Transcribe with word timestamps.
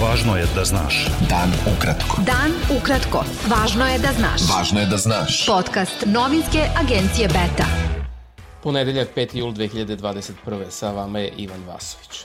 Važno 0.00 0.32
je 0.36 0.46
da 0.56 0.62
znaš. 0.64 1.06
Dan 1.28 1.50
ukratko. 1.68 2.22
Dan 2.24 2.54
ukratko. 2.72 3.20
Važno 3.52 3.84
je 3.84 3.98
da 4.00 4.12
znaš. 4.16 4.46
Važno 4.48 4.80
je 4.80 4.86
da 4.88 4.96
znaš. 4.96 5.42
Podcast 5.46 6.06
novinske 6.06 6.62
agencije 6.80 7.28
Beta. 7.28 7.66
Ponedeljak 8.62 9.12
5. 9.16 9.36
jul 9.36 9.52
2021. 9.52 10.70
Sa 10.70 10.90
vama 10.96 11.18
je 11.18 11.28
Ivan 11.44 11.60
Vasović. 11.68 12.24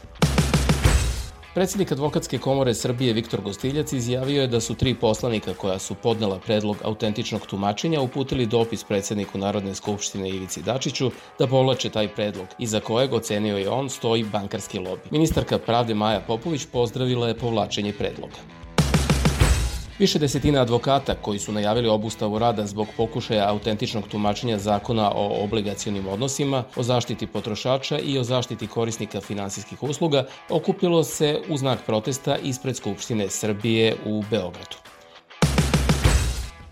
Predsednik 1.55 1.91
Advokatske 1.91 2.37
komore 2.37 2.73
Srbije 2.73 3.13
Viktor 3.13 3.41
Gostiljac 3.41 3.93
izjavio 3.93 4.41
je 4.41 4.47
da 4.47 4.59
su 4.61 4.73
tri 4.75 4.93
poslanika 4.95 5.53
koja 5.53 5.79
su 5.79 5.95
podnela 5.95 6.39
predlog 6.39 6.77
autentičnog 6.83 7.45
tumačenja 7.47 8.01
uputili 8.01 8.45
dopis 8.45 8.83
predsedniku 8.83 9.37
Narodne 9.37 9.75
skupštine 9.75 10.29
Ivici 10.29 10.61
Dačiću 10.61 11.11
da 11.39 11.47
povlače 11.47 11.89
taj 11.89 12.07
predlog, 12.07 12.47
iza 12.59 12.79
kojeg 12.79 13.13
ocenio 13.13 13.57
je 13.57 13.69
on 13.69 13.89
stoji 13.89 14.23
bankarski 14.23 14.79
lobi. 14.79 15.01
Ministarka 15.11 15.59
pravde 15.59 15.93
Maja 15.93 16.19
Popović 16.27 16.65
pozdravila 16.71 17.27
je 17.27 17.37
povlačenje 17.37 17.93
predloga. 17.93 18.64
Više 19.99 20.19
desetina 20.19 20.61
advokata 20.61 21.15
koji 21.21 21.39
su 21.39 21.51
najavili 21.51 21.87
obustavu 21.87 22.39
rada 22.39 22.67
zbog 22.67 22.87
pokušaja 22.97 23.49
autentičnog 23.49 24.07
tumačenja 24.07 24.57
zakona 24.57 25.11
o 25.15 25.43
obligacionim 25.43 26.07
odnosima, 26.07 26.63
o 26.75 26.83
zaštiti 26.83 27.27
potrošača 27.27 27.99
i 27.99 28.17
o 28.19 28.23
zaštiti 28.23 28.67
korisnika 28.67 29.21
finansijskih 29.21 29.83
usluga 29.83 30.25
okupilo 30.49 31.03
se 31.03 31.41
u 31.49 31.57
znak 31.57 31.79
protesta 31.85 32.37
ispred 32.37 32.75
Skupštine 32.75 33.29
Srbije 33.29 33.95
u 34.05 34.23
Beogradu. 34.29 34.94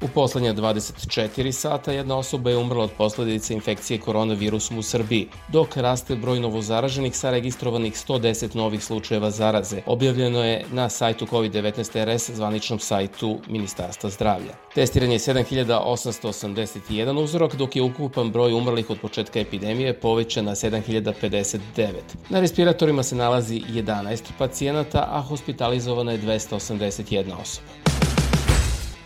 U 0.03 0.07
poslednje 0.07 0.53
24 0.53 1.51
sata 1.51 1.91
jedna 1.91 2.17
osoba 2.17 2.49
je 2.49 2.57
umrla 2.57 2.83
od 2.83 2.91
posledice 2.97 3.53
infekcije 3.53 3.99
koronavirusom 3.99 4.77
u 4.77 4.81
Srbiji, 4.81 5.27
dok 5.47 5.77
raste 5.77 6.15
broj 6.15 6.39
novozaraženih 6.39 7.17
sa 7.17 7.31
registrovanih 7.31 7.93
110 7.93 8.55
novih 8.55 8.83
slučajeva 8.83 9.31
zaraze. 9.31 9.81
Objavljeno 9.85 10.43
je 10.43 10.65
na 10.71 10.89
sajtu 10.89 11.25
COVID-19 11.25 12.15
RS, 12.15 12.29
zvaničnom 12.29 12.79
sajtu 12.79 13.39
Ministarstva 13.47 14.09
zdravlja. 14.09 14.53
Testiran 14.75 15.11
je 15.11 15.19
7881 15.19 17.23
uzorok, 17.23 17.55
dok 17.55 17.75
je 17.75 17.81
ukupan 17.81 18.31
broj 18.31 18.53
umrlih 18.53 18.89
od 18.89 18.99
početka 18.99 19.39
epidemije 19.39 19.93
povećan 19.93 20.45
na 20.45 20.55
7059. 20.55 21.59
Na 22.29 22.39
respiratorima 22.39 23.03
se 23.03 23.15
nalazi 23.15 23.61
11 23.69 24.21
pacijenata, 24.37 25.07
a 25.11 25.21
hospitalizovana 25.21 26.11
je 26.11 26.21
281 26.21 27.41
osoba. 27.41 27.82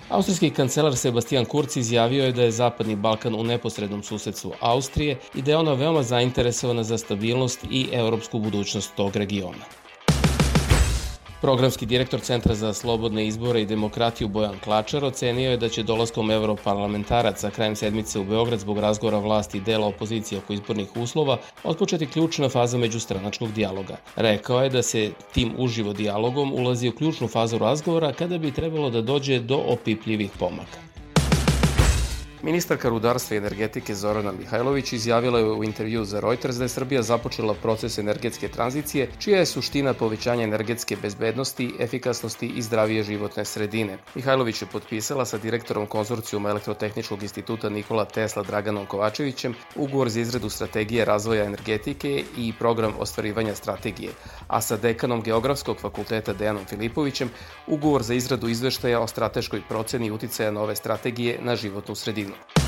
Austrijski 0.09 0.49
kancelar 0.49 0.95
Sebastian 0.95 1.45
Kurz 1.45 1.77
izjavio 1.77 2.25
je 2.25 2.31
da 2.31 2.43
je 2.43 2.51
Zapadni 2.51 2.95
Balkan 2.95 3.35
u 3.35 3.43
neposrednom 3.43 4.03
susedstvu 4.03 4.53
Austrije 4.59 5.17
i 5.35 5.41
da 5.41 5.51
je 5.51 5.57
ona 5.57 5.73
veoma 5.73 6.03
zainteresovana 6.03 6.83
za 6.83 6.97
stabilnost 6.97 7.63
i 7.71 7.87
evropsku 7.91 8.39
budućnost 8.39 8.95
tog 8.95 9.15
regiona. 9.15 9.65
Programski 11.41 11.85
direktor 11.85 12.19
Centra 12.19 12.55
za 12.55 12.73
slobodne 12.73 13.27
izbore 13.27 13.61
i 13.61 13.65
demokratiju 13.65 14.27
Bojan 14.27 14.59
Klačar 14.63 15.05
ocenio 15.05 15.51
je 15.51 15.57
da 15.57 15.69
će 15.69 15.83
dolaskom 15.83 16.31
europarlamentaraca 16.31 17.49
krajem 17.49 17.75
sedmice 17.75 18.19
u 18.19 18.23
Beograd 18.23 18.59
zbog 18.59 18.79
razgovora 18.79 19.19
vlasti 19.19 19.57
i 19.57 19.61
dela 19.61 19.87
opozicije 19.87 20.39
oko 20.39 20.53
izbornih 20.53 20.95
uslova 20.95 21.37
otpočeti 21.63 22.07
ključna 22.07 22.49
faza 22.49 22.77
međustranačkog 22.77 23.51
dijaloga. 23.51 23.97
Rekao 24.15 24.63
je 24.63 24.69
da 24.69 24.81
se 24.81 25.11
tim 25.33 25.53
uživo 25.57 25.93
dijalogom 25.93 26.53
ulazi 26.53 26.89
u 26.89 26.95
ključnu 26.95 27.27
fazu 27.27 27.57
razgovora 27.57 28.13
kada 28.13 28.37
bi 28.37 28.51
trebalo 28.51 28.89
da 28.89 29.01
dođe 29.01 29.39
do 29.39 29.57
opipljivih 29.57 30.31
pomaka. 30.39 30.96
Ministarka 32.41 32.89
rudarstva 32.89 33.35
i 33.35 33.37
energetike 33.37 33.95
Zorana 33.95 34.31
Mihajlović 34.31 34.93
izjavila 34.93 35.39
je 35.39 35.45
u 35.45 35.63
intervju 35.63 36.05
za 36.05 36.19
Reuters 36.19 36.55
da 36.55 36.63
je 36.63 36.69
Srbija 36.69 37.01
započela 37.01 37.53
proces 37.53 37.97
energetske 37.97 38.47
tranzicije, 38.47 39.09
čija 39.19 39.39
je 39.39 39.45
suština 39.45 39.93
povećanja 39.93 40.43
energetske 40.43 40.97
bezbednosti, 41.01 41.73
efikasnosti 41.79 42.47
i 42.47 42.61
zdravije 42.61 43.03
životne 43.03 43.45
sredine. 43.45 43.97
Mihajlović 44.15 44.61
je 44.61 44.67
potpisala 44.67 45.25
sa 45.25 45.37
direktorom 45.37 45.87
konzorcijuma 45.87 46.49
Elektrotehničkog 46.49 47.23
instituta 47.23 47.69
Nikola 47.69 48.05
Tesla 48.05 48.43
Draganom 48.43 48.85
Kovačevićem 48.85 49.55
ugovor 49.75 50.09
za 50.09 50.19
izradu 50.19 50.49
strategije 50.49 51.05
razvoja 51.05 51.43
energetike 51.43 52.23
i 52.37 52.53
program 52.59 52.93
ostvarivanja 52.99 53.55
strategije, 53.55 54.11
a 54.47 54.61
sa 54.61 54.77
dekanom 54.77 55.21
Geografskog 55.21 55.79
fakulteta 55.79 56.33
Dejanom 56.33 56.65
Filipovićem 56.65 57.29
ugovor 57.67 58.03
za 58.03 58.13
izradu 58.13 58.47
izveštaja 58.49 58.99
o 58.99 59.07
strateškoj 59.07 59.61
proceni 59.69 60.11
uticaja 60.11 60.51
nove 60.51 60.75
strategije 60.75 61.39
na 61.41 61.55
životnu 61.55 61.95
sredinu. 61.95 62.26
Danilo. 62.27 62.66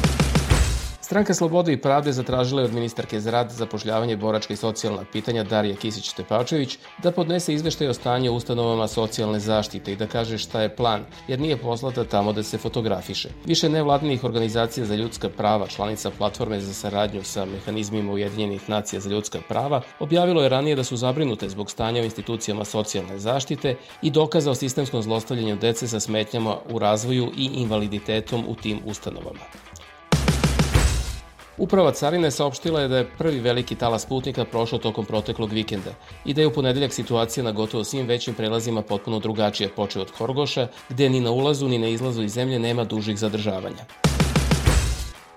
Stranka 1.09 1.33
Slobode 1.33 1.73
i 1.73 1.81
pravde 1.81 2.11
zatražila 2.13 2.61
je 2.61 2.65
od 2.65 2.73
ministarke 2.73 3.19
za 3.19 3.31
rad, 3.31 3.51
zapošljavanje, 3.51 4.17
boračka 4.17 4.53
i 4.53 4.57
socijalna 4.57 5.05
pitanja 5.11 5.43
Darija 5.43 5.75
Kisić-Tepačević 5.75 6.77
da 7.03 7.11
podnese 7.11 7.53
izveštaj 7.53 7.87
o 7.87 7.93
stanju 7.93 8.33
ustanovama 8.33 8.87
socijalne 8.87 9.39
zaštite 9.39 9.91
i 9.91 9.95
da 9.95 10.07
kaže 10.07 10.37
šta 10.37 10.61
je 10.61 10.75
plan, 10.75 11.05
jer 11.27 11.39
nije 11.39 11.57
poslata 11.57 12.03
tamo 12.03 12.33
da 12.33 12.43
se 12.43 12.57
fotografiše. 12.57 13.29
Više 13.45 13.69
nevladinih 13.69 14.23
organizacija 14.23 14.85
za 14.85 14.95
ljudska 14.95 15.29
prava, 15.29 15.67
članica 15.67 16.11
platforme 16.17 16.59
za 16.59 16.73
saradnju 16.73 17.23
sa 17.23 17.45
mehanizmima 17.45 18.11
Ujedinjenih 18.11 18.69
nacija 18.69 18.99
za 18.99 19.09
ljudska 19.09 19.39
prava, 19.47 19.81
objavilo 19.99 20.43
je 20.43 20.49
ranije 20.49 20.75
da 20.75 20.83
su 20.83 20.97
zabrinute 20.97 21.49
zbog 21.49 21.71
stanja 21.71 22.01
u 22.01 22.05
institucijama 22.05 22.65
socijalne 22.65 23.19
zaštite 23.19 23.75
i 24.01 24.11
dokaza 24.11 24.51
o 24.51 24.55
sistemskom 24.55 25.01
zlostavljanju 25.01 25.55
dece 25.55 25.87
sa 25.87 25.99
smetnjama 25.99 26.57
u 26.69 26.79
razvoju 26.79 27.31
i 27.37 27.49
invaliditetom 27.53 28.45
u 28.47 28.55
tim 28.55 28.79
ustanovama. 28.85 29.49
Uprava 31.59 31.91
Carine 31.91 32.31
saopštila 32.31 32.81
je 32.81 32.87
da 32.87 32.97
je 32.97 33.07
prvi 33.17 33.39
veliki 33.39 33.75
talas 33.75 34.05
putnika 34.05 34.45
prošao 34.45 34.79
tokom 34.79 35.05
proteklog 35.05 35.51
vikenda 35.51 35.91
i 36.25 36.33
da 36.33 36.41
je 36.41 36.47
u 36.47 36.53
ponedeljak 36.53 36.93
situacija 36.93 37.43
na 37.43 37.51
gotovo 37.51 37.83
svim 37.83 38.07
većim 38.07 38.33
prelazima 38.33 38.81
potpuno 38.81 39.19
drugačija, 39.19 39.69
počeo 39.75 40.01
od 40.01 40.11
Horgoša, 40.11 40.67
gde 40.89 41.09
ni 41.09 41.19
na 41.19 41.31
ulazu 41.31 41.67
ni 41.67 41.77
na 41.77 41.87
izlazu 41.87 42.23
iz 42.23 42.31
zemlje 42.31 42.59
nema 42.59 42.83
dužih 42.83 43.19
zadržavanja. 43.19 43.85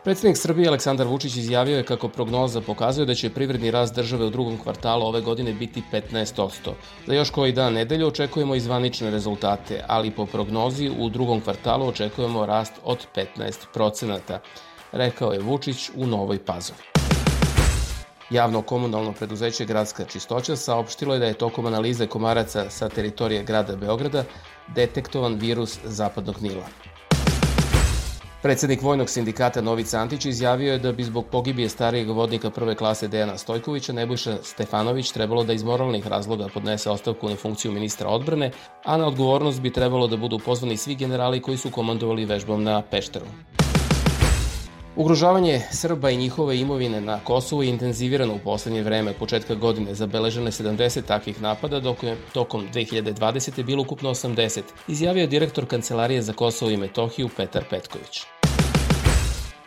Predsednik 0.05 0.37
Srbije 0.37 0.69
Aleksandar 0.69 1.07
Vučić 1.07 1.37
izjavio 1.37 1.77
je 1.77 1.85
kako 1.85 2.09
prognoza 2.09 2.61
pokazuje 2.61 3.07
da 3.07 3.15
će 3.15 3.31
privredni 3.31 3.71
rast 3.71 3.95
države 3.95 4.25
u 4.25 4.31
drugom 4.31 4.59
kvartalu 4.59 5.07
ove 5.07 5.21
godine 5.21 5.53
biti 5.53 5.83
15%. 5.93 6.49
Za 7.07 7.15
još 7.15 7.31
koji 7.31 7.53
dan 7.53 7.73
nedelju 7.73 8.07
očekujemo 8.07 8.55
izvanične 8.55 9.11
rezultate, 9.11 9.85
ali 9.89 10.11
po 10.11 10.27
prognozi 10.27 10.91
u 10.99 11.09
drugom 11.09 11.41
kvartalu 11.41 11.87
očekujemo 11.87 12.47
rast 12.47 12.73
od 12.85 13.07
15% 13.17 14.39
rekao 14.93 15.33
je 15.33 15.41
Vučić 15.41 15.91
u 15.97 16.07
Novoj 16.07 16.39
Pazovi. 16.45 16.83
Javno 18.31 18.63
komunalno 18.63 19.13
preduzeće 19.13 19.65
Gradska 19.65 20.05
čistoća 20.05 20.57
saopštilo 20.57 21.15
je 21.15 21.21
da 21.21 21.27
je 21.27 21.35
tokom 21.35 21.67
analize 21.67 22.07
komaraca 22.07 22.71
sa 22.71 22.89
teritorije 22.89 23.43
grada 23.43 23.77
Beograda 23.77 24.25
detektovan 24.75 25.35
virus 25.35 25.79
zapadnog 25.85 26.43
Nila. 26.43 26.67
Predsednik 28.43 28.83
Vojnog 28.83 29.11
sindikata 29.11 29.61
Novica 29.61 29.99
Antić 29.99 30.25
izjavio 30.25 30.73
je 30.73 30.79
da 30.79 30.93
bi 30.93 31.05
zbog 31.05 31.27
pogibije 31.27 31.69
starijeg 31.69 32.11
vodnika 32.11 32.51
prve 32.51 32.75
klase 32.75 33.09
Dejana 33.09 33.39
Stojkovića 33.39 33.93
Nebojša 33.93 34.37
Stefanović 34.43 35.13
trebalo 35.13 35.45
da 35.45 35.53
iz 35.53 35.63
moralnih 35.63 36.07
razloga 36.07 36.49
podnese 36.55 36.91
ostavku 36.91 37.29
na 37.29 37.37
funkciju 37.37 37.73
ministra 37.73 38.09
odbrane, 38.09 38.51
a 38.85 38.97
na 38.97 39.07
odgovornost 39.07 39.61
bi 39.61 39.73
trebalo 39.73 40.07
da 40.07 40.17
budu 40.17 40.39
pozvani 40.39 40.77
svi 40.77 40.95
generali 40.95 41.41
koji 41.41 41.57
su 41.57 41.71
komandovali 41.71 42.25
vežbom 42.25 42.63
na 42.63 42.83
Pešteru. 42.83 43.27
Ugrožavanje 44.97 45.61
Srba 45.71 46.11
i 46.11 46.17
njihove 46.17 46.59
imovine 46.59 47.01
na 47.01 47.21
Kosovu 47.25 47.63
je 47.63 47.69
intenzivirano 47.71 48.35
u 48.35 48.39
poslednje 48.39 48.83
vreme. 48.83 49.13
Početka 49.13 49.55
godine 49.55 49.95
zabeležene 49.95 50.51
70 50.51 51.03
takvih 51.03 51.43
napada, 51.43 51.81
dok 51.81 52.03
je 52.03 52.17
tokom 52.33 52.69
2020. 52.75 53.65
bilo 53.65 53.83
ukupno 53.83 54.11
80, 54.11 54.61
izjavio 54.89 55.27
direktor 55.27 55.67
Kancelarije 55.67 56.23
za 56.23 56.33
Kosovo 56.33 56.71
i 56.71 56.77
Metohiju 56.77 57.29
Petar 57.37 57.65
Petković. 57.71 58.32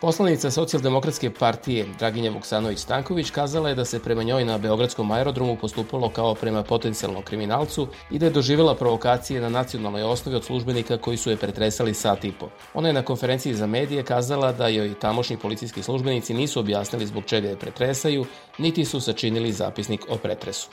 Poslanica 0.06 0.52
Socijaldemokratske 0.52 1.30
partije 1.34 1.86
Draginja 2.00 2.32
Vuksanović-Stanković 2.32 3.32
kazala 3.32 3.70
je 3.70 3.76
da 3.76 3.86
se 3.86 4.00
prema 4.00 4.24
njoj 4.24 4.46
na 4.46 4.58
Beogradskom 4.58 5.12
aerodromu 5.12 5.58
postupalo 5.62 6.10
kao 6.10 6.36
prema 6.36 6.64
potencijalnom 6.64 7.24
kriminalcu 7.24 7.88
i 8.12 8.20
da 8.20 8.26
je 8.26 8.32
doživjela 8.32 8.75
provokacije 8.75 9.42
na 9.42 9.50
nacionalnoj 9.50 10.04
osnovi 10.04 10.36
od 10.38 10.44
službenika 10.44 10.98
koji 10.98 11.18
su 11.18 11.30
je 11.30 11.38
pretresali 11.38 11.94
sat 11.94 12.24
i 12.24 12.31
po. 12.31 12.50
Ona 12.74 12.88
je 12.88 12.94
na 12.94 13.02
konferenciji 13.02 13.54
za 13.54 13.68
medije 13.68 14.04
kazala 14.04 14.52
da 14.52 14.68
joj 14.68 14.94
tamošnji 15.00 15.38
policijski 15.38 15.84
službenici 15.84 16.34
nisu 16.34 16.60
objasnili 16.60 17.06
zbog 17.06 17.24
čega 17.25 17.48
je 17.48 17.60
pretresaju, 17.60 18.25
niti 18.58 18.86
su 18.86 19.01
sačinili 19.01 19.51
zapisnik 19.51 20.06
o 20.10 20.18
pretresu. 20.18 20.69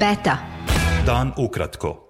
Beta. 0.00 0.38
Dan 1.06 1.32
ukratko. 1.38 2.09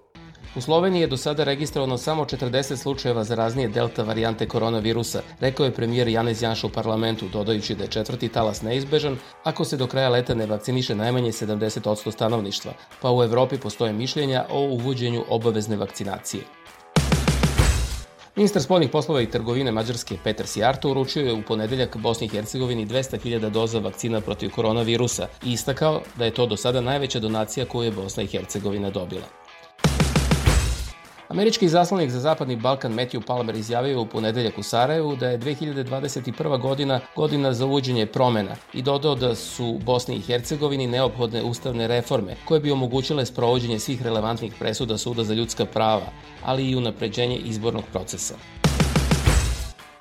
U 0.55 0.61
Sloveniji 0.61 1.01
je 1.01 1.07
do 1.07 1.17
sada 1.17 1.43
registrovano 1.43 1.97
samo 1.97 2.25
40 2.25 2.75
slučajeva 2.75 3.23
zaraznije 3.23 3.67
delta 3.67 4.03
varijante 4.03 4.47
koronavirusa, 4.47 5.21
rekao 5.39 5.65
je 5.65 5.71
premijer 5.71 6.07
Janez 6.07 6.41
Janša 6.41 6.67
u 6.67 6.69
parlamentu, 6.69 7.27
dodajući 7.33 7.75
da 7.75 7.83
je 7.83 7.89
četvrti 7.89 8.29
talas 8.29 8.61
neizbežan 8.61 9.17
ako 9.43 9.65
se 9.65 9.77
do 9.77 9.87
kraja 9.87 10.09
leta 10.09 10.35
ne 10.35 10.45
vakciniše 10.45 10.95
najmanje 10.95 11.31
70% 11.31 12.11
stanovništva, 12.11 12.73
pa 13.01 13.11
u 13.11 13.23
Evropi 13.23 13.57
postoje 13.57 13.93
mišljenja 13.93 14.45
o 14.49 14.59
uvođenju 14.59 15.23
obavezne 15.29 15.75
vakcinacije. 15.75 16.43
Ministar 18.35 18.61
spoljnih 18.61 18.89
poslova 18.89 19.21
i 19.21 19.29
trgovine 19.29 19.71
Mađarske 19.71 20.17
Petar 20.23 20.47
Sijarto 20.47 20.91
uručio 20.91 21.25
je 21.25 21.33
u 21.33 21.41
ponedeljak 21.41 21.97
Bosni 21.97 22.27
i 22.27 22.29
Hercegovini 22.29 22.87
200.000 22.87 23.49
doza 23.49 23.79
vakcina 23.79 24.21
protiv 24.21 24.49
koronavirusa 24.49 25.27
i 25.45 25.51
istakao 25.51 26.01
da 26.15 26.25
je 26.25 26.33
to 26.33 26.45
do 26.45 26.57
sada 26.57 26.81
najveća 26.81 27.19
donacija 27.19 27.65
koju 27.65 27.85
je 27.85 27.91
Bosna 27.91 28.23
i 28.23 28.27
Hercegovina 28.27 28.89
dobila. 28.89 29.40
Američki 31.31 31.69
zaslanik 31.69 32.09
za 32.09 32.19
Zapadni 32.19 32.55
Balkan 32.55 32.93
Matthew 32.93 33.21
Palmer 33.21 33.55
izjavio 33.55 34.01
u 34.01 34.05
ponedeljak 34.05 34.57
u 34.57 34.63
Sarajevu 34.63 35.15
da 35.15 35.29
je 35.29 35.39
2021. 35.39 36.61
godina 36.61 36.99
godina 37.15 37.53
za 37.53 37.65
uvođenje 37.65 38.05
promena 38.05 38.55
i 38.73 38.81
dodao 38.81 39.15
da 39.15 39.35
su 39.35 39.79
Bosni 39.85 40.15
i 40.15 40.21
Hercegovini 40.21 40.87
neophodne 40.87 41.43
ustavne 41.43 41.87
reforme 41.87 42.35
koje 42.45 42.59
bi 42.59 42.71
omogućile 42.71 43.25
sprovođenje 43.25 43.79
svih 43.79 44.01
relevantnih 44.01 44.53
presuda 44.59 44.97
Suda 44.97 45.23
za 45.23 45.33
ljudska 45.33 45.65
prava, 45.65 46.11
ali 46.43 46.69
i 46.69 46.75
unapređenje 46.75 47.37
izbornog 47.37 47.83
procesa. 47.91 48.60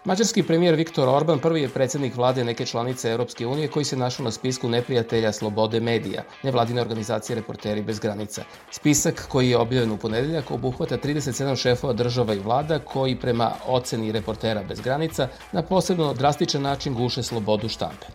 Mađarski 0.05 0.43
premijer 0.43 0.75
Viktor 0.75 1.09
Orban 1.09 1.39
prvi 1.39 1.63
je 1.63 1.69
predsednik 1.69 2.17
vlade 2.17 2.45
neke 2.45 2.67
članice 2.67 3.11
Europske 3.11 3.47
unije 3.47 3.69
koji 3.69 3.85
se 3.85 3.97
našao 3.97 4.25
na 4.25 4.31
spisku 4.31 4.69
neprijatelja 4.69 5.33
slobode 5.33 5.81
medija, 5.81 6.23
nevladine 6.43 6.81
organizacije 6.81 7.37
Reporteri 7.37 7.83
bez 7.83 7.99
granica. 7.99 8.45
Spisak 8.71 9.27
koji 9.29 9.51
je 9.51 9.57
objavljen 9.57 9.93
u 9.93 9.97
ponedeljak 9.97 10.51
obuhvata 10.51 10.99
37 10.99 11.57
šefova 11.57 11.93
država 11.93 12.35
i 12.35 12.39
vlada 12.39 12.79
koji 12.79 13.17
prema 13.17 13.53
oceni 13.67 14.13
Reportera 14.13 14.63
bez 14.63 14.81
granica 14.81 15.29
na 15.53 15.63
posebno 15.63 16.15
drastičan 16.15 16.63
način 16.63 16.95
guše 16.95 17.23
slobodu 17.23 17.69
štampe. 17.69 18.07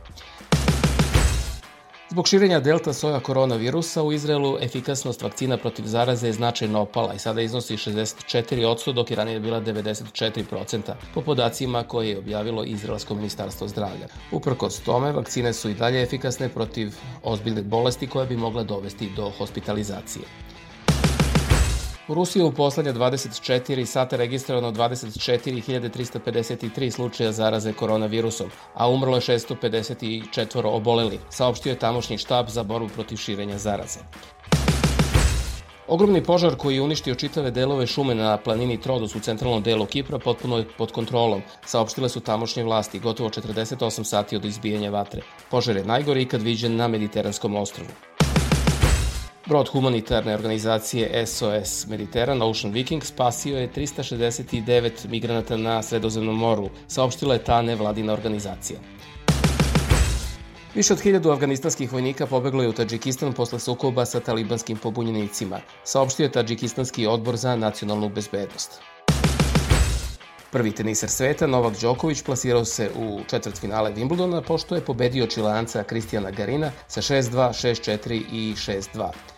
Zbog 2.15 2.27
širenja 2.27 2.59
delta 2.59 2.94
soja 2.94 3.19
koronavirusa 3.19 4.03
u 4.03 4.12
Izraelu 4.13 4.57
efikasnost 4.62 5.21
vakcina 5.21 5.57
protiv 5.57 5.85
zaraze 5.85 6.27
je 6.27 6.33
značajno 6.33 6.81
opala 6.81 7.13
i 7.13 7.19
sada 7.19 7.41
iznosi 7.41 7.77
64%, 7.77 8.94
dok 8.94 9.12
je 9.12 9.17
ranije 9.17 9.39
bila 9.39 9.62
94% 9.62 10.94
po 11.13 11.21
podacima 11.21 11.83
koje 11.83 12.09
je 12.09 12.17
objavilo 12.17 12.63
Izraelsko 12.63 13.15
ministarstvo 13.15 13.67
zdravlja. 13.67 14.07
Uprkos 14.31 14.79
tome, 14.79 15.12
vakcine 15.12 15.53
su 15.53 15.69
i 15.69 15.73
dalje 15.73 16.03
efikasne 16.03 16.50
protiv 16.50 16.95
ozbiljne 17.23 17.62
bolesti 17.62 18.07
koja 18.07 18.25
bi 18.25 18.38
mogla 18.38 18.63
dovesti 18.63 19.09
do 19.15 19.31
hospitalizacije. 19.38 20.25
U 22.07 22.13
Rusiji 22.13 22.43
u 22.43 22.51
poslednje 22.51 22.93
24 22.93 23.85
sata 23.85 24.15
registrovano 24.15 24.71
24.353 24.71 26.89
slučaja 26.89 27.31
zaraze 27.31 27.73
koronavirusom, 27.73 28.49
a 28.73 28.89
umrlo 28.89 29.17
je 29.17 29.21
654 29.21 30.65
oboleli, 30.65 31.19
saopštio 31.29 31.69
je 31.69 31.79
tamošnji 31.79 32.17
štab 32.17 32.49
za 32.49 32.63
borbu 32.63 32.89
protiv 32.89 33.17
širenja 33.17 33.57
zaraze. 33.57 33.99
Ogromni 35.87 36.23
požar 36.23 36.55
koji 36.55 36.75
je 36.75 36.81
uništio 36.81 37.15
čitave 37.15 37.51
delove 37.51 37.87
šume 37.87 38.15
na 38.15 38.37
planini 38.37 38.81
Trodos 38.81 39.15
u 39.15 39.19
centralnom 39.19 39.63
delu 39.63 39.85
Kipra 39.85 40.19
potpuno 40.19 40.57
je 40.57 40.67
pod 40.77 40.91
kontrolom, 40.91 41.41
saopštile 41.65 42.09
su 42.09 42.19
tamošnje 42.19 42.63
vlasti 42.63 42.99
gotovo 42.99 43.29
48 43.29 44.03
sati 44.03 44.35
od 44.35 44.45
izbijanja 44.45 44.89
vatre. 44.89 45.21
Požar 45.51 45.77
je 45.77 45.85
najgori 45.85 46.21
ikad 46.21 46.41
viđen 46.41 46.75
na 46.75 46.87
Mediteranskom 46.87 47.55
ostrovu. 47.55 47.89
Brod 49.47 49.69
humanitarne 49.69 50.33
organizacije 50.33 51.27
SOS 51.27 51.88
Mediteran 51.88 52.42
Ocean 52.42 52.74
Viking 52.74 53.03
spasio 53.03 53.57
je 53.57 53.69
369 53.75 55.07
migranata 55.07 55.57
na 55.57 55.83
Sredozemnom 55.83 56.38
moru, 56.38 56.69
saopštila 56.88 57.33
je 57.33 57.44
ta 57.44 57.62
nevladina 57.62 58.13
organizacija. 58.13 58.80
Više 60.75 60.94
od 60.94 61.01
hiljadu 61.01 61.31
afganistanskih 61.31 61.94
vojnika 61.94 62.25
pobeglo 62.25 62.63
je 62.63 62.69
u 62.69 62.74
Tadžikistan 62.74 63.33
posle 63.33 63.59
sukoba 63.59 64.06
sa 64.06 64.19
talibanskim 64.19 64.77
pobunjenicima, 64.77 65.59
saopštio 65.83 66.24
je 66.24 66.31
Tadžikistanski 66.31 67.07
odbor 67.07 67.36
za 67.36 67.56
nacionalnu 67.56 68.09
bezbednost. 68.09 68.81
Prvi 70.51 70.71
teniser 70.71 71.09
sveta, 71.09 71.48
Novak 71.48 71.74
Đoković, 71.81 72.24
plasirao 72.24 72.65
se 72.65 72.91
u 72.98 73.19
četvrt 73.30 73.59
finale 73.59 73.94
Wimbledona, 73.94 74.41
pošto 74.48 74.75
je 74.75 74.81
pobedio 74.81 75.27
čilanca 75.27 75.83
Kristijana 75.83 76.31
Garina 76.31 76.71
sa 76.88 77.01
6-2, 77.01 77.31
6-4 77.31 78.24
i 78.31 78.53
6-2. 78.57 79.34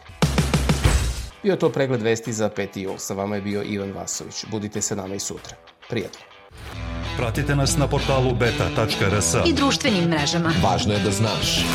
Bio 1.43 1.51
je 1.51 1.59
to 1.59 1.69
pregled 1.69 2.01
vesti 2.01 2.33
za 2.33 2.49
5. 2.49 2.79
jul. 2.79 2.97
Sa 2.97 3.13
vama 3.13 3.35
je 3.35 3.41
bio 3.41 3.63
Ivan 3.63 3.91
Vasović. 3.91 4.45
Budite 4.51 4.81
sa 4.81 4.95
nama 4.95 5.15
i 5.15 5.19
sutra. 5.19 5.55
Prijatno. 5.89 6.19
Pratite 7.17 7.55
nas 7.55 7.77
na 7.77 7.87
portalu 7.87 8.35
beta.rs 8.35 9.35
i 9.47 9.53
društvenim 9.53 10.03
mrežama. 10.09 10.51
Važno 10.63 10.93
je 10.93 10.99
da 10.99 11.11
znaš. 11.11 11.65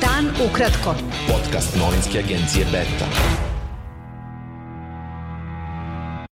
Dan 0.00 0.30
ukratko. 0.50 0.94
Podcast 1.28 1.76
novinske 1.76 2.18
agencije 2.18 2.66
Beta. 2.72 3.06